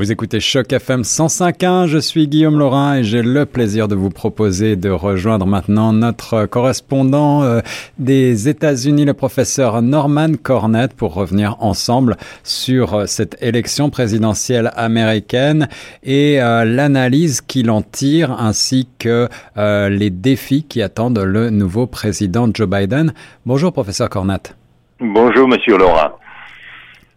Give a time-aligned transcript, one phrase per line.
[0.00, 4.08] Vous écoutez Choc FM 105.1, je suis Guillaume Laurin et j'ai le plaisir de vous
[4.08, 7.60] proposer de rejoindre maintenant notre correspondant euh,
[7.98, 15.68] des États-Unis, le professeur Norman Cornett, pour revenir ensemble sur euh, cette élection présidentielle américaine
[16.02, 22.48] et euh, l'analyse qu'il en tire ainsi que les défis qui attendent le nouveau président
[22.54, 23.12] Joe Biden.
[23.44, 24.56] Bonjour professeur Cornett.
[24.98, 26.12] Bonjour monsieur Laurin.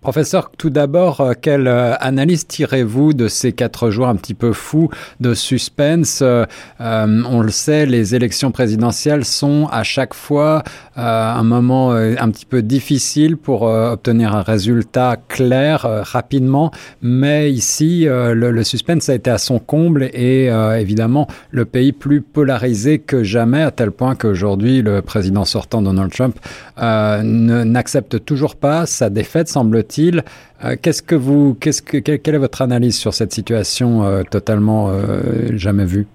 [0.03, 4.52] Professeur, tout d'abord, euh, quelle euh, analyse tirez-vous de ces quatre jours un petit peu
[4.52, 4.89] fous
[5.21, 6.20] de suspense?
[6.21, 6.45] Euh,
[6.81, 10.63] On le sait, les élections présidentielles sont à chaque fois
[10.97, 18.63] un moment un petit peu difficile pour obtenir un résultat clair rapidement, mais ici, le,
[18.63, 20.47] suspense a été à son comble et
[20.77, 26.11] évidemment le pays plus polarisé que jamais, à tel point qu'aujourd'hui, le président sortant Donald
[26.11, 26.38] Trump
[26.77, 32.61] n'accepte toujours pas sa défaite, semble-t-il euh, qu'est-ce que vous, qu'est-ce que, quelle est votre
[32.61, 36.08] analyse sur cette situation euh, totalement euh, jamais vue?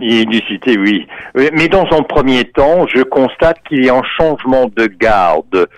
[0.00, 1.06] Inusité, oui.
[1.34, 5.68] Mais dans un premier temps, je constate qu'il y a un changement de garde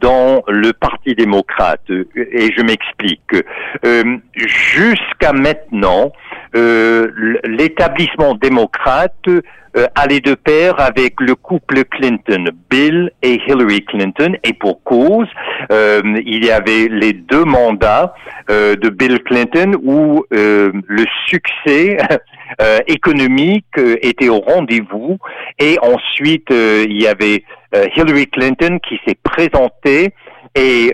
[0.00, 1.82] dans le Parti démocrate.
[2.14, 3.20] Et je m'explique.
[4.36, 6.12] Jusqu'à maintenant,
[6.54, 9.28] l'établissement démocrate
[9.74, 15.28] euh, allait de pair avec le couple Clinton, Bill et Hillary Clinton, et pour cause,
[15.70, 18.14] euh, il y avait les deux mandats
[18.50, 21.96] euh, de Bill Clinton où euh, le succès
[22.86, 25.16] économique était au rendez-vous,
[25.58, 27.44] et ensuite il y avait
[27.96, 30.10] Hillary Clinton qui s'est présentée
[30.54, 30.92] et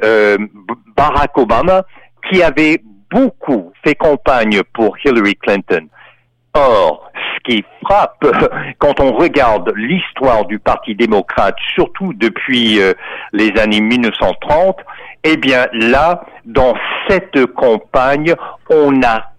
[0.96, 1.82] Barack Obama
[2.30, 5.88] qui avait beaucoup fait campagne pour Hillary Clinton.
[6.54, 7.10] Or,
[7.44, 8.24] qui frappe
[8.78, 12.92] quand on regarde l'histoire du Parti démocrate, surtout depuis euh,
[13.32, 14.76] les années 1930,
[15.24, 16.74] eh bien là, dans
[17.08, 18.34] cette campagne,
[18.70, 19.32] on a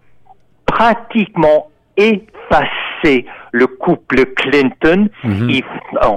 [0.66, 5.09] pratiquement effacé le couple Clinton.
[5.24, 5.62] Mhm.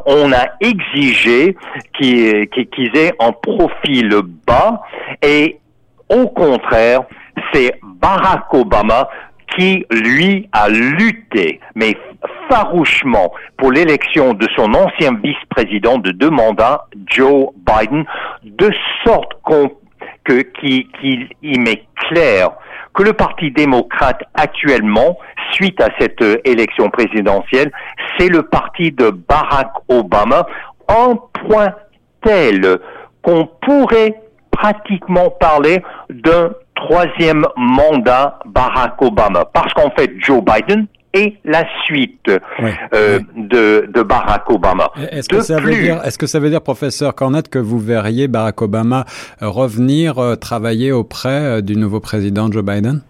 [0.06, 1.56] on a exigé
[1.94, 4.82] qu'ils aient un profil bas
[5.22, 5.58] et
[6.08, 7.02] au contraire,
[7.52, 9.08] c'est Barack Obama
[9.56, 11.96] qui, lui, a lutté, mais
[12.48, 18.04] farouchement, pour l'élection de son ancien vice-président de deux mandats, Joe Biden,
[18.44, 18.70] de
[19.04, 19.32] sorte
[20.26, 22.50] qu'il y met clair
[22.94, 25.18] que le Parti démocrate actuellement,
[25.52, 27.72] suite à cette euh, élection présidentielle,
[28.18, 30.46] c'est le parti de Barack Obama,
[30.88, 31.16] un
[31.46, 31.72] point
[32.22, 32.78] tel
[33.22, 34.20] qu'on pourrait
[34.50, 39.44] pratiquement parler d'un troisième mandat Barack Obama.
[39.44, 42.30] Parce qu'en fait, Joe Biden est la suite
[42.94, 44.90] euh, De, de, Barack Obama.
[45.10, 48.28] Est-ce que, ça veut dire, est-ce que ça veut dire, professeur Cornette, que vous verriez
[48.28, 49.04] Barack Obama
[49.42, 53.02] euh, revenir euh, travailler auprès du nouveau président Joe Biden?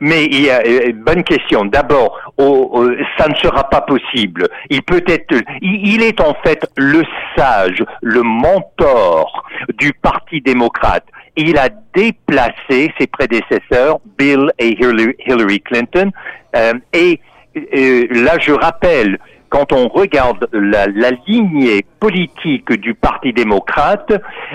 [0.00, 0.60] Mais il y a
[0.92, 1.64] bonne question.
[1.64, 4.48] D'abord, ça ne sera pas possible.
[4.68, 7.04] Il peut être, il, est en fait le
[7.36, 9.44] sage, le mentor
[9.78, 11.04] du Parti démocrate
[11.36, 16.10] il a déplacé ses prédécesseurs, Bill et Hillary Clinton.
[16.56, 17.20] Euh, et
[17.56, 19.18] euh, là, je rappelle,
[19.54, 24.12] quand on regarde la, la, lignée politique du Parti démocrate,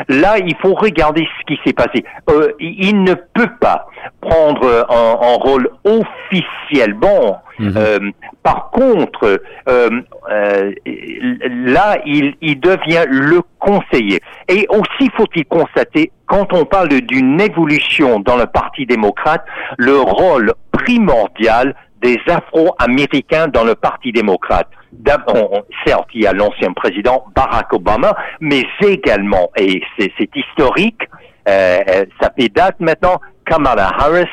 [0.10, 2.04] là, il faut regarder ce qui s'est passé.
[2.30, 3.88] Euh, il ne peut pas
[4.20, 6.96] prendre un, un rôle officiel.
[6.96, 7.74] Bon, Mhm.
[7.76, 8.00] Euh,
[8.42, 9.90] par contre, euh,
[10.32, 14.22] euh, là, il, il devient le conseiller.
[14.48, 19.46] Et aussi faut-il constater, quand on parle d'une évolution dans le Parti démocrate,
[19.78, 24.68] le rôle primordial des Afro-Américains dans le Parti démocrate.
[24.92, 31.02] D'abord, certes, il y a l'ancien président Barack Obama, mais également, et c'est historique,
[31.48, 34.30] euh, ça fait date maintenant, Kamala Harris,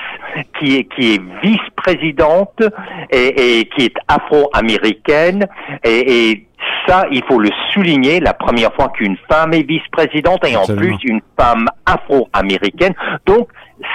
[0.59, 2.63] qui est, qui est vice-présidente
[3.11, 5.47] et, et, qui est afro-américaine.
[5.85, 6.47] Et, et,
[6.87, 10.97] ça, il faut le souligner, la première fois qu'une femme est vice-présidente et en plus
[11.05, 12.95] une femme afro-américaine.
[13.27, 13.49] Donc,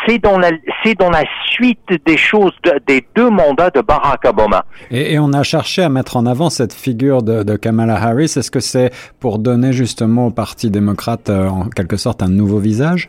[0.06, 0.52] c'est dans la
[0.84, 2.54] c'est dans la suite des choses
[2.88, 4.66] des deux mandats de Barack Obama.
[4.90, 8.34] Et, et, on a cherché à mettre en avant cette figure de, de Kamala Harris.
[8.36, 12.60] Est-ce que c'est pour donner justement au Parti démocrate euh, en quelque sorte un nouveau
[12.60, 13.08] visage?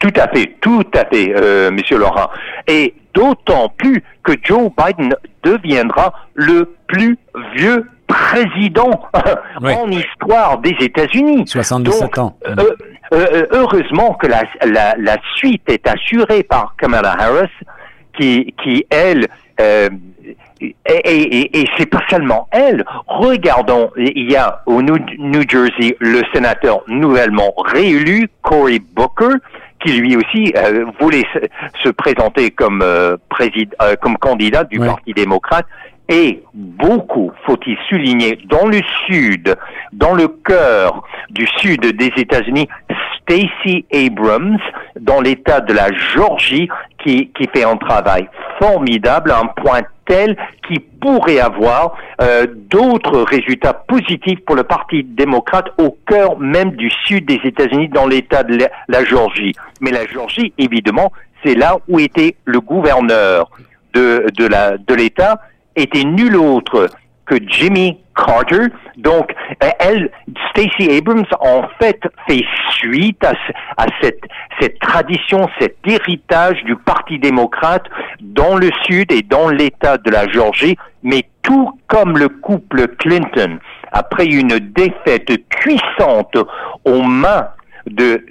[0.00, 2.28] Tout à fait, tout à fait, euh, Monsieur Laurent.
[2.68, 7.18] Et d'autant plus que Joe Biden deviendra le plus
[7.56, 8.90] vieux président
[9.62, 11.46] en histoire des États-Unis.
[11.46, 12.38] 77 ans.
[12.46, 12.54] Euh,
[13.12, 17.50] euh, heureusement que la, la, la, suite est assurée par Kamala Harris,
[18.16, 19.26] qui, qui elle,
[20.60, 22.84] et, et, c'est pas seulement elle.
[23.06, 24.98] Regardons, il y a au New,
[25.48, 29.36] Jersey le sénateur nouvellement réélu, Cory Booker,
[29.80, 31.24] qui lui aussi euh, voulait
[31.82, 35.66] se, présenter comme euh, président, euh, comme candidat du Parti démocrate.
[36.08, 39.54] Et beaucoup, faut-il souligner, dans le sud,
[39.92, 42.66] dans le cœur du sud des États-Unis,
[43.20, 44.58] Stacey Abrams,
[44.98, 46.68] dans l'État de la Georgie,
[47.04, 48.26] qui, qui fait un travail
[48.58, 50.34] formidable, un point tel
[50.66, 56.90] qui pourrait avoir euh, d'autres résultats positifs pour le Parti démocrate au cœur même du
[57.04, 58.58] sud des États-Unis, dans l'État de
[58.88, 59.54] la, Georgie.
[59.82, 61.12] Mais la Georgie, évidemment,
[61.44, 63.50] c'est là où était le gouverneur
[63.92, 65.40] de, de l'État,
[65.78, 66.88] était nul autre
[67.28, 68.66] que Jimmy Carter.
[68.96, 69.32] Donc,
[69.62, 70.08] euh,
[70.50, 77.84] Stacey Abrams, en fait, fait suite à, cette, tradition, cet héritage du Parti démocrate
[78.20, 83.58] dans le Sud et dans l'État de la Georgie, mais tout comme le couple Clinton,
[83.92, 86.36] après une défaite puissante
[86.84, 87.48] aux mains
[87.86, 88.22] de,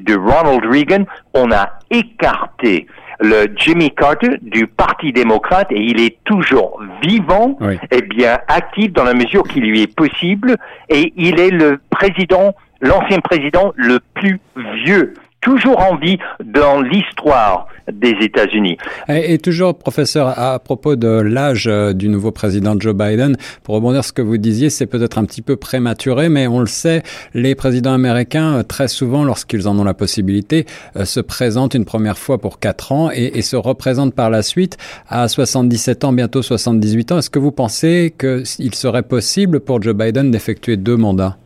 [0.00, 1.04] de Ronald Reagan,
[1.34, 2.86] on a écarté
[3.20, 7.58] le Jimmy Carter du Parti démocrate et il est toujours vivant
[7.90, 10.56] et bien actif dans la mesure qui lui est possible
[10.88, 14.40] et il est le président, l'ancien président le plus
[14.84, 18.76] vieux toujours en vie dans l'histoire des États-Unis.
[19.08, 24.04] Et, toujours, professeur, à propos de l'âge euh, du nouveau président Joe Biden, pour rebondir
[24.04, 27.02] sur ce que vous disiez, c'est peut-être un petit peu prématuré, mais on le sait,
[27.34, 30.66] les présidents américains, euh, très souvent, lorsqu'ils en ont la possibilité,
[30.96, 34.42] euh, se présentent une première fois pour quatre ans et, et se représentent par la
[34.42, 34.76] suite
[35.08, 37.18] à 77 ans, bientôt 78 ans.
[37.18, 41.36] Est-ce que vous pensez qu'il serait possible pour Joe Biden d'effectuer deux mandats?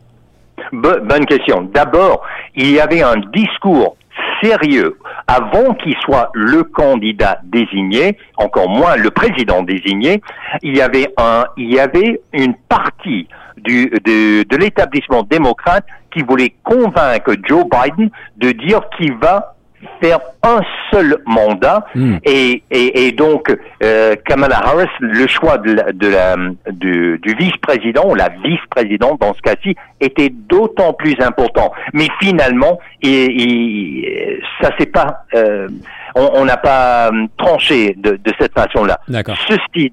[0.71, 1.69] bonne question.
[1.73, 2.21] D'abord,
[2.55, 3.97] il y avait un discours
[4.41, 4.97] sérieux
[5.27, 10.21] avant qu'il soit le candidat désigné, encore moins le président désigné,
[10.61, 16.53] il y avait un, il y avait une partie de, de l'établissement démocrate qui voulait
[16.63, 19.54] convaincre Joe Biden de dire qu'il va
[20.01, 20.61] faire un
[20.91, 22.17] seul mandat hmm.
[22.23, 26.35] et, et, et, donc euh, Kamala Harris, le choix de la, de la,
[26.71, 31.71] du, du vice-président ou la vice-présidente dans ce cas-ci était d'autant plus important.
[31.93, 35.67] Mais finalement, et, ça c'est pas, euh,
[36.15, 38.99] on n'a pas euh, tranché de, de cette façon-là.
[39.47, 39.91] Ceci,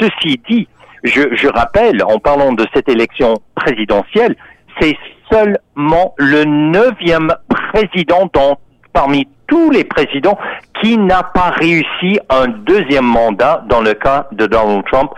[0.00, 0.68] ceci dit,
[1.04, 4.36] je, je rappelle, en parlant de cette élection présidentielle,
[4.80, 4.96] c'est
[5.30, 8.58] seulement le neuvième président dans
[8.92, 10.38] parmi tous les présidents
[10.80, 15.10] qui n'a pas réussi un deuxième mandat dans le cas de Donald Trump.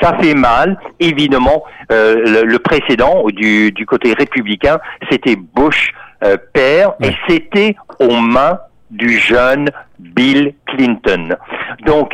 [0.00, 1.64] Ça fait mal, évidemment.
[1.92, 4.78] Euh, le, précédent du, du côté républicain,
[5.10, 5.92] c'était Bush
[6.24, 8.58] euh, père, et c'était aux mains
[8.90, 11.36] du jeune Bill Clinton.
[11.84, 12.12] Donc,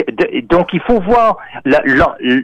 [0.48, 1.36] donc il faut voir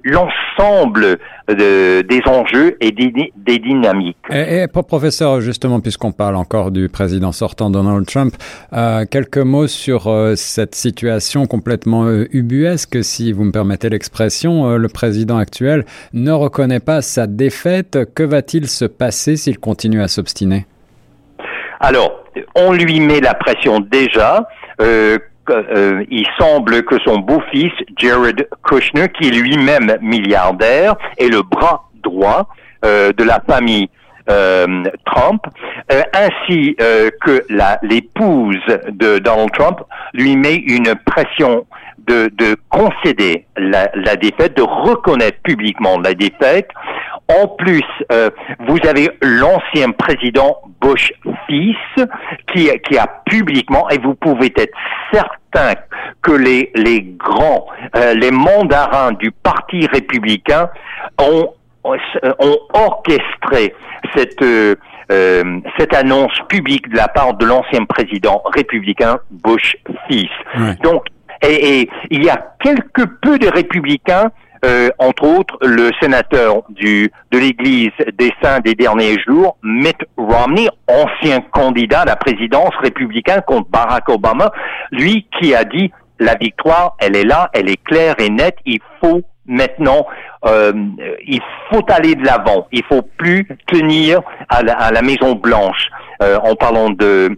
[0.04, 4.16] l'ensemble des enjeux et des, dynamiques.
[4.30, 8.34] Et, professeur, justement, puisqu'on parle encore du président sortant Donald Trump,
[8.72, 14.76] euh, quelques mots sur euh, cette situation complètement euh, ubuesque, si vous me permettez l'expression.
[14.76, 17.98] le président actuel ne reconnaît pas sa défaite.
[18.14, 20.66] Que va-t-il se passer s'il continue à s'obstiner?
[21.80, 24.48] Alors, on lui met la pression déjà.
[24.80, 25.18] Euh,
[25.50, 31.88] euh, il semble que son beau-fils, Jared Kushner, qui est lui-même milliardaire, est le bras
[32.02, 32.48] droit
[32.84, 33.88] euh, de la famille
[35.06, 35.42] Trump,
[36.12, 37.46] ainsi que
[37.82, 38.58] l'épouse
[38.90, 39.80] de Donald Trump
[40.12, 41.64] lui met une pression
[42.06, 42.28] de,
[42.68, 43.86] concéder la,
[44.16, 46.68] défaite, de reconnaître publiquement la défaite,
[47.42, 47.86] en plus,
[48.68, 51.10] vous avez l'ancien président Bush
[51.48, 54.76] qui, qui a publiquement, et vous pouvez être
[55.12, 55.74] certain
[56.22, 60.68] que les, les grands, euh, les mandarins du Parti républicain
[61.18, 61.48] ont,
[61.84, 63.74] ont orchestré
[64.14, 64.74] cette, euh,
[65.78, 69.76] cette annonce publique de la part de l'ancien président républicain Bush
[70.08, 70.30] fils.
[70.82, 71.04] Donc,
[71.42, 74.30] et, et, il y a quelque peu de républicains
[74.64, 80.68] euh, entre autres le sénateur du, de l'Église des Saints des derniers jours, Mitt Romney,
[80.86, 84.50] ancien candidat à la présidence républicaine contre Barack Obama,
[84.90, 88.80] lui qui a dit la victoire, elle est là, elle est claire et nette, il
[89.00, 90.06] faut maintenant,
[90.44, 90.72] euh,
[91.26, 95.88] il faut aller de l'avant, il faut plus tenir à la, à la Maison Blanche
[96.22, 97.36] euh, en parlant de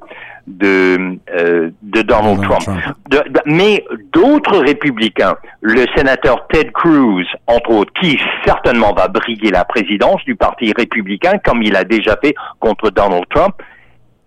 [0.59, 2.63] de, euh, de Donald, Trump.
[3.47, 10.25] mais d'autres républicains, le sénateur Ted Cruz, entre autres, qui certainement va briguer la présidence
[10.25, 13.55] du Parti républicain, comme il a déjà fait contre Donald Trump,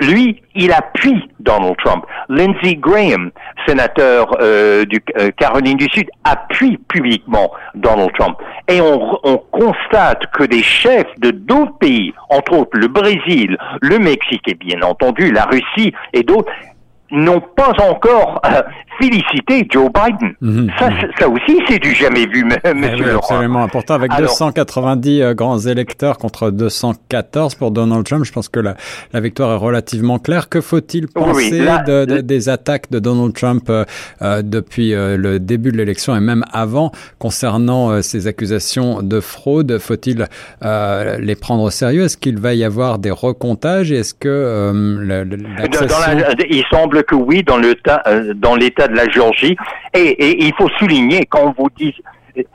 [0.03, 2.05] lui, il appuie Donald Trump.
[2.29, 3.31] Lindsey Graham,
[3.67, 8.37] sénateur euh, du euh, Caroline du Sud, appuie publiquement Donald Trump.
[8.67, 13.99] Et on, on constate que des chefs de d'autres pays, entre autres le Brésil, le
[13.99, 16.51] Mexique et bien entendu la Russie et d'autres,
[17.11, 18.61] n'ont pas encore euh,
[18.99, 20.35] félicité Joe Biden.
[20.41, 20.95] Mhm, ça, mhm.
[21.19, 23.95] ça aussi, c'est du jamais vu, eh monsieur oui, Absolument important.
[23.95, 28.75] Avec 290 euh, grands électeurs contre 214 pour Donald Trump, je pense que la,
[29.13, 30.49] la victoire est relativement claire.
[30.49, 33.85] Que faut-il penser de, de, des attaques de Donald Trump euh,
[34.21, 39.77] euh depuis le début de l'élection et même avant concernant ces accusations de fraude?
[39.79, 40.27] Faut-il
[40.61, 42.03] les prendre au sérieux?
[42.03, 43.91] Est-ce qu'il va y avoir des recomptages?
[43.91, 44.73] Est-ce que
[46.49, 49.55] il semble que oui, dans l'état l'état de la Géorgie.
[49.93, 51.93] Et, il faut souligner quand on vous dit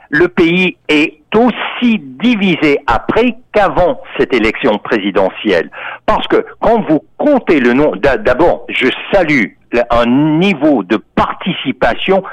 [0.09, 5.71] le pays est aussi divisé après qu'avant cette élection présidentielle.
[6.05, 9.45] Parce que quand vous comptez le nom, d'abord, je salue
[9.89, 12.23] un niveau de participation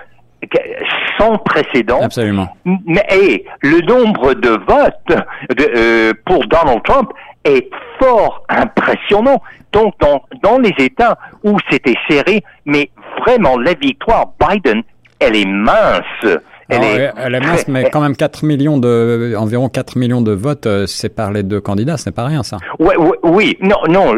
[1.19, 2.01] sans précédent.
[2.03, 2.49] Absolument.
[2.65, 5.25] Mais et, le nombre de votes
[5.57, 7.13] de, euh, pour Donald Trump
[7.45, 9.41] est fort impressionnant.
[9.73, 14.83] Donc, dans, dans les États où c'était serré, mais vraiment, la victoire Biden,
[15.19, 16.39] elle est mince.
[16.69, 20.33] Elle, est, elle est mince, mais quand même 4 millions de, environ 4 millions de
[20.33, 22.59] votes euh, c'est par les deux candidats, ce n'est pas rien ça.
[22.81, 23.59] Oui, oui, oui.
[23.61, 24.17] non, non,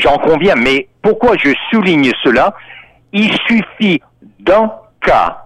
[0.00, 2.54] j'en conviens, mais pourquoi je souligne cela?
[3.12, 4.00] Il suffit
[4.40, 4.72] d'un
[5.02, 5.42] cas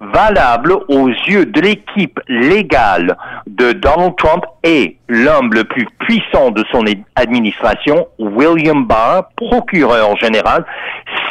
[0.00, 6.62] valable aux yeux de l'équipe légale de Donald Trump et l'homme le plus puissant de
[6.70, 6.84] son
[7.14, 10.64] administration, William Barr, procureur général,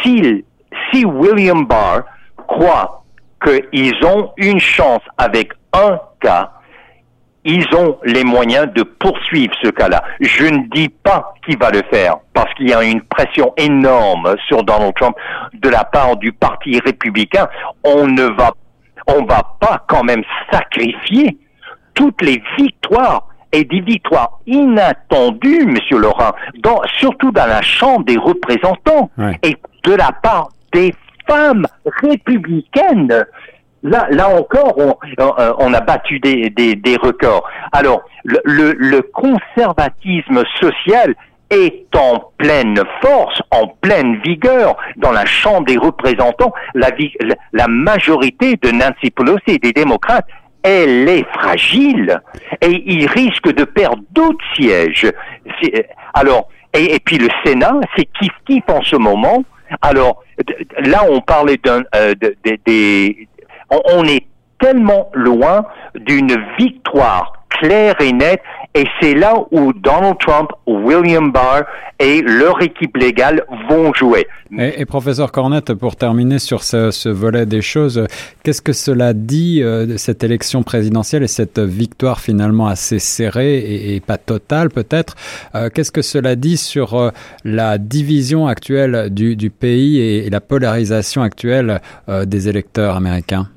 [0.01, 0.43] si,
[0.91, 2.03] si William Barr
[2.47, 3.03] croit
[3.43, 6.51] qu'ils ont une chance avec un cas,
[7.43, 10.03] ils ont les moyens de poursuivre ce cas-là.
[10.19, 14.35] Je ne dis pas qu'il va le faire parce qu'il y a une pression énorme
[14.47, 15.15] sur Donald Trump
[15.53, 17.47] de la part du Parti républicain.
[17.83, 18.51] On ne va,
[19.07, 21.37] on va pas quand même sacrifier
[21.93, 28.17] toutes les victoires et des victoires inattendues, Monsieur Laurent, dans, surtout dans la Chambre des
[28.17, 29.11] représentants
[29.43, 30.93] et de la part des
[31.27, 31.65] femmes
[32.03, 33.25] républicaines
[33.83, 34.95] Là, là encore, on,
[35.59, 37.47] on a battu des, des, records.
[37.71, 41.13] Alors, le, conservatisme social
[41.51, 46.51] est en pleine force, en pleine vigueur dans la Chambre des représentants.
[46.73, 50.25] La, majorité de Nancy Pelosi et des démocrates,
[50.63, 52.19] elle est fragile
[52.61, 55.11] et il risque de perdre d'autres sièges.
[56.15, 59.43] Alors, et, et, puis le Sénat, c'est kiff kiff en ce moment.
[59.81, 60.23] Alors
[60.79, 62.13] là, on parlait d'un euh,
[62.65, 63.27] des
[63.69, 64.25] on, est
[64.59, 68.41] tellement loin d'une victoire claire et nette
[68.75, 71.63] et c'est là où Donald Trump, William Barr
[71.97, 74.27] et leur équipe légale vont jouer.
[74.57, 78.05] Et, professeur Cornette, pour terminer sur ce, volet des choses,
[78.43, 83.95] qu'est-ce que cela dit euh, de cette élection présidentielle et cette victoire finalement assez serrée
[83.95, 85.15] et, pas totale peut-être
[85.55, 87.11] euh, Qu'est-ce que cela dit sur euh,
[87.45, 91.79] la division actuelle du, pays et, la polarisation actuelle
[92.25, 93.47] des électeurs américains?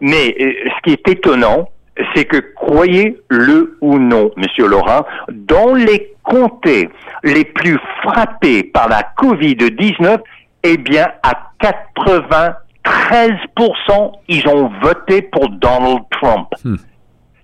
[0.00, 1.68] Mais ce qui est étonnant,
[2.14, 6.88] c'est que croyez-le ou non, Monsieur Laurent, dans les comtés
[7.22, 10.18] les plus frappés par la Covid-19,
[10.64, 16.48] eh bien, à 93%, ils ont voté pour Donald Trump.
[16.64, 16.76] Hmm.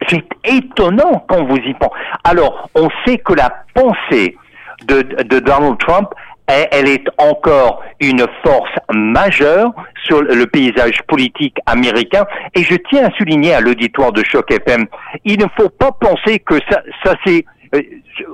[0.09, 1.95] C'est étonnant quand vous y pensez.
[2.25, 4.35] Alors, on sait que la pensée
[4.87, 6.09] de, de Donald Trump
[6.71, 9.73] elle est encore une force majeure
[10.05, 12.25] sur le paysage politique américain.
[12.55, 14.87] Et je tiens à souligner à l'auditoire de Choc FM,
[15.25, 17.83] il ne faut pas penser que ça, ça c'est, euh,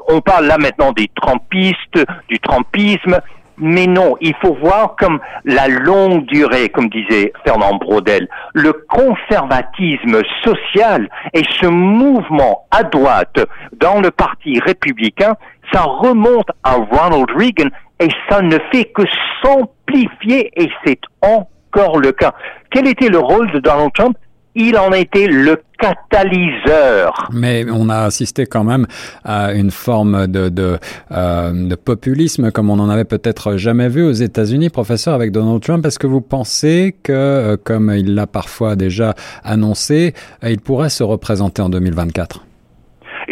[0.09, 3.21] on parle là maintenant des Trumpistes, du Trumpisme,
[3.59, 10.23] mais non, il faut voir comme la longue durée, comme disait Fernand Braudel, le conservatisme
[10.45, 13.39] social et ce mouvement à droite
[13.81, 15.35] dans le parti républicain,
[15.73, 17.71] ça remonte à Ronald Reagan
[18.01, 19.03] et ça ne fait que
[19.43, 22.35] s'amplifier et c'est encore le cas.
[22.71, 24.17] Quel était le rôle de Donald Trump?
[24.59, 27.29] Il en était le catalyseur.
[27.35, 28.87] Mais on a assisté quand même
[29.23, 30.79] à une forme de, de,
[31.13, 35.61] euh, de populisme comme on n'en avait peut-être jamais vu aux États-Unis, professeur, avec Donald
[35.61, 35.85] Trump.
[35.85, 39.13] Est-ce que vous pensez que, euh, comme il l'a parfois déjà
[39.45, 42.47] annoncé, il pourrait se représenter en 2024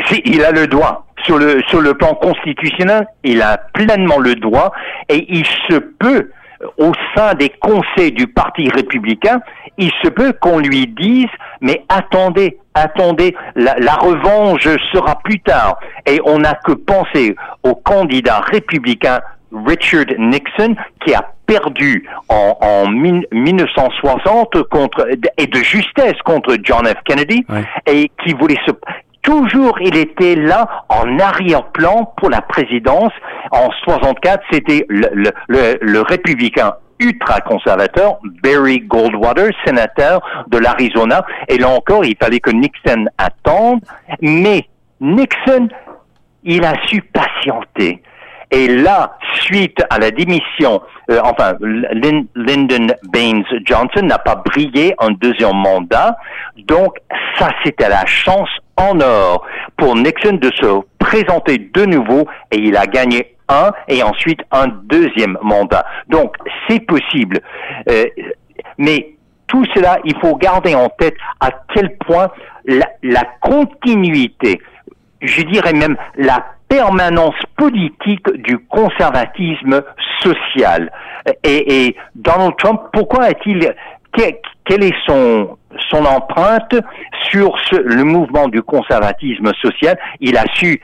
[0.08, 1.06] si, il a le droit.
[1.24, 4.72] Sur le, sur le plan constitutionnel, il a pleinement le droit
[5.08, 6.30] et il se peut,
[6.78, 9.40] au sein des conseils du Parti républicain,
[9.78, 11.28] il se peut qu'on lui dise,
[11.60, 15.78] mais attendez, attendez, la, la, revanche sera plus tard.
[16.06, 19.20] Et on n'a que penser aux candidats républicains
[19.66, 25.06] Richard Nixon qui a perdu en, en 1960 contre
[25.38, 26.96] et de justesse contre John F.
[27.04, 27.44] Kennedy
[27.86, 28.72] et qui voulait se
[29.24, 33.12] toujours il était là en arrière-plan pour la présidence.
[33.50, 41.26] En 64, c'était le, républicain ultra-conservateur, Barry Goldwater, sénateur de l'Arizona.
[41.48, 43.80] Et là encore, il fallait que Nixon attende.
[44.20, 44.68] Mais
[45.00, 45.68] Nixon,
[46.44, 48.00] il a su patienter.
[48.50, 55.10] Et là, suite à la démission, euh, enfin, Lyndon Baines Johnson n'a pas brillé un
[55.10, 56.16] deuxième mandat.
[56.68, 56.96] Donc,
[57.38, 62.76] ça, c'était la chance en or pour Nixon de se présenter de nouveau et il
[62.76, 65.84] a gagné un et ensuite un deuxième mandat.
[66.08, 66.36] Donc,
[66.68, 67.40] c'est possible.
[67.90, 68.06] Euh,
[68.78, 69.14] mais
[69.46, 72.28] tout cela, il faut garder en tête à quel point
[72.66, 74.60] la, continuité,
[75.20, 79.82] je dirais même la permanence politique du conservatisme
[80.22, 80.90] social.
[81.42, 83.74] Et, et Donald Trump, pourquoi est-il
[84.64, 85.58] quelle est son,
[85.90, 86.74] son empreinte
[87.30, 90.80] sur ce, le mouvement du conservatisme social Il a su,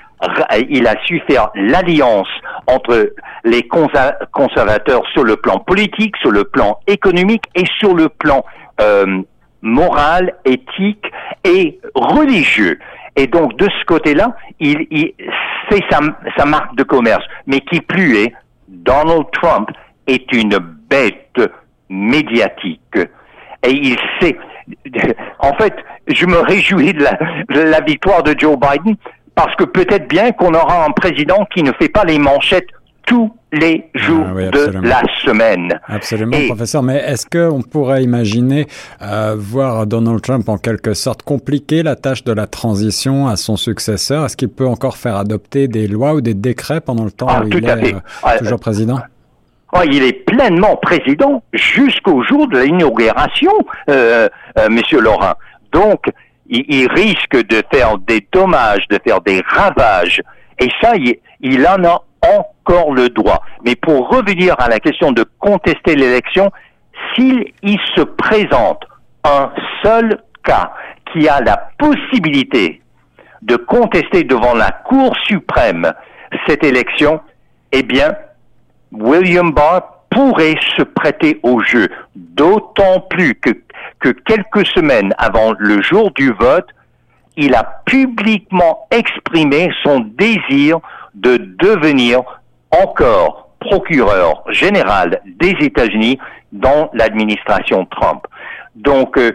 [0.68, 2.28] il a su faire l'alliance
[2.66, 3.12] entre
[3.44, 8.44] les conservateurs sur le plan politique, sur le plan économique et sur le plan
[8.80, 9.22] euh,
[9.62, 11.06] moral, éthique
[11.44, 12.78] et religieux.
[13.16, 15.14] Et donc de ce côté-là, il, il
[15.70, 16.00] c'est sa,
[16.36, 17.24] sa marque de commerce.
[17.46, 18.32] Mais qui plus est,
[18.68, 19.70] Donald Trump
[20.06, 21.40] est une bête
[21.88, 22.98] médiatique.
[23.62, 24.36] Et il sait.
[25.38, 25.74] En fait,
[26.06, 27.18] je me réjouis de la,
[27.50, 28.96] de la victoire de Joe Biden
[29.34, 32.68] parce que peut-être bien qu'on aura un président qui ne fait pas les manchettes
[33.06, 35.80] tous les jours ah de la semaine.
[35.88, 36.82] Absolument, professeur.
[36.82, 38.66] Mais est-ce qu'on pourrait imaginer
[39.02, 43.56] euh, voir Donald Trump en quelque sorte compliquer la tâche de la transition à son
[43.56, 44.24] successeur?
[44.26, 47.42] Est-ce qu'il peut encore faire adopter des lois ou des décrets pendant le temps ah,
[47.44, 49.00] où il est euh, toujours président?
[49.72, 53.52] Oh, il est pleinement président jusqu'au jour de l'inauguration,
[53.88, 55.34] euh, euh, Monsieur Laurent.
[55.72, 56.06] Donc,
[56.48, 60.20] il, risque de faire des dommages, de faire des ravages.
[60.58, 63.42] Et ça, il, il en a encore le droit.
[63.64, 66.50] Mais pour revenir à la question de contester l'élection,
[67.14, 68.82] s'il il se présente
[69.22, 70.72] un seul cas
[71.12, 72.82] qui a la possibilité
[73.42, 75.92] de contester devant la Cour suprême
[76.46, 77.20] cette élection,
[77.72, 78.14] eh bien,
[78.92, 83.50] William Barr pourrait se prêter au jeu, d'autant plus que,
[84.00, 86.66] que quelques semaines avant le jour du vote,
[87.36, 90.80] il a publiquement exprimé son désir
[91.14, 92.22] de devenir
[92.70, 96.18] encore procureur général des États-Unis
[96.52, 98.26] dans l'administration Trump.
[98.76, 99.32] Donc euh,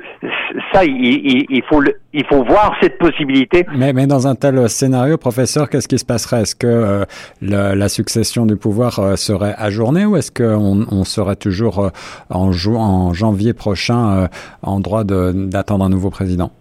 [0.71, 3.65] ça, il, il, faut il faut voir cette possibilité.
[3.75, 6.43] Mais, mais dans un tel scénario, professeur, qu'est-ce qui se passerait?
[6.43, 7.05] Est-ce que euh,
[7.41, 11.91] la, la, succession du pouvoir euh, serait ajournée ou est-ce qu'on on serait toujours
[12.29, 14.29] en, en janvier prochain
[14.61, 16.51] en droit d'attendre un nouveau président?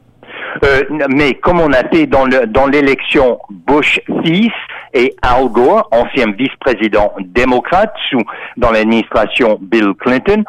[1.10, 4.52] Mais comme on a fait dans le dans l'élection Bush fils
[4.94, 8.22] et Al Gore, ancien vice-président démocrate sous
[8.56, 10.44] dans l'administration Bill Clinton,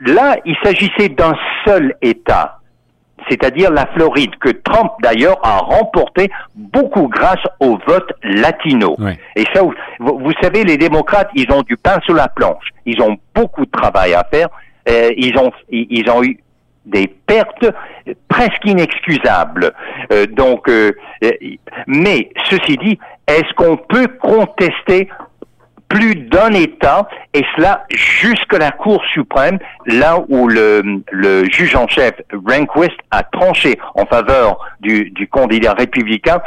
[0.00, 2.58] Là, il s'agissait d'un seul État,
[3.28, 8.96] c'est-à-dire la Floride, que Trump d'ailleurs a remporté beaucoup grâce au vote latino.
[9.36, 9.62] Et ça,
[10.00, 12.68] vous, savez, les démocrates, ils ont du pain sur la planche.
[12.86, 14.48] Ils ont beaucoup de travail à faire.
[14.88, 16.38] Euh, ils ont, ils ont eu
[16.84, 17.66] des pertes
[18.28, 19.72] presque inexcusables.
[20.12, 20.92] Euh, donc, euh,
[21.86, 25.08] mais ceci dit, est-ce qu'on peut contester
[25.94, 30.82] plus d'un État, et cela jusque la Cour suprême, là où le,
[31.52, 36.40] juge en chef Rehnquist a tranché en faveur du, candidat républicain,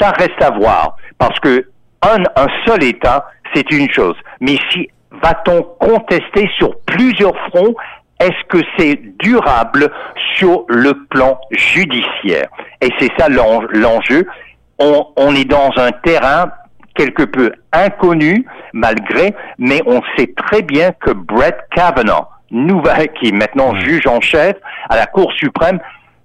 [0.00, 1.66] ça reste à voir, parce que
[2.00, 4.88] un, seul État, c'est une chose, mais si
[5.22, 7.74] va-t-on contester sur plusieurs fronts
[8.20, 9.90] est-ce que c'est durable
[10.36, 12.48] sur le plan judiciaire?
[12.80, 14.26] Et c'est ça l'enjeu.
[14.78, 16.46] On, est dans un terrain
[16.94, 23.74] quelque peu inconnu malgré, mais on sait très bien que Brett Kavanaugh, qui est maintenant
[23.76, 24.56] juge en chef
[24.88, 25.80] à la Cour suprême,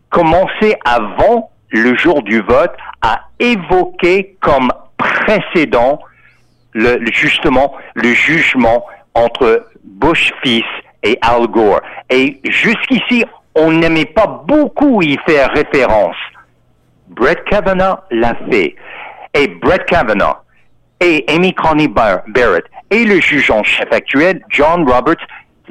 [0.09, 5.99] commençait avant le jour du vote à évoquer comme précédent
[6.73, 10.65] le, justement le jugement entre Bush fils
[11.03, 11.81] et Al Gore.
[12.09, 13.23] Et jusqu'ici,
[13.55, 16.15] on n'aimait pas beaucoup y faire référence.
[17.07, 18.75] Brett Kavanaugh l'a fait.
[19.33, 20.37] Et Brett Kavanaugh,
[21.01, 25.25] et Amy Coney Barrett et le juge en chef actuel, John Roberts,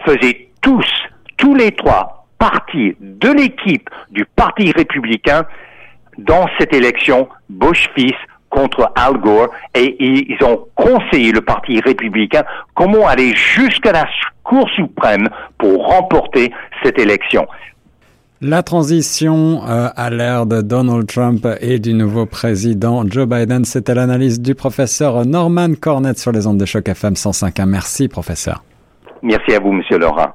[0.04, 0.86] faisaient tous,
[1.36, 5.44] tous les trois, partie de l'équipe du Parti républicain
[6.18, 8.14] dans cette élection Bush fils
[8.50, 14.06] contre Al Gore et ils ont conseillé le Parti républicain comment aller jusqu'à la
[14.42, 16.50] Cour suprême pour remporter
[16.82, 17.46] cette élection.
[18.40, 23.96] La transition euh, à l'ère de Donald Trump et du nouveau président Joe Biden, c'était
[23.96, 27.66] l'analyse du professeur Norman Cornett sur les ondes de choc FM 105.1.
[27.66, 28.62] Merci, professeur.
[29.24, 30.28] Merci à vous, Monsieur Laurent.